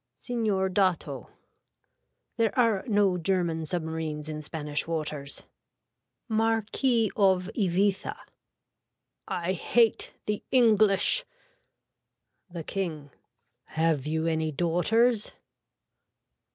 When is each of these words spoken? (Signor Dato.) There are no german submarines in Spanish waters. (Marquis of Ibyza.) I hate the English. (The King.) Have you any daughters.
(Signor 0.17 0.67
Dato.) 0.69 1.29
There 2.37 2.57
are 2.57 2.83
no 2.87 3.19
german 3.19 3.67
submarines 3.67 4.29
in 4.29 4.41
Spanish 4.41 4.87
waters. 4.87 5.43
(Marquis 6.27 7.11
of 7.15 7.51
Ibyza.) 7.55 8.17
I 9.27 9.53
hate 9.53 10.13
the 10.25 10.41
English. 10.49 11.23
(The 12.49 12.63
King.) 12.63 13.11
Have 13.65 14.07
you 14.07 14.25
any 14.25 14.51
daughters. 14.51 15.33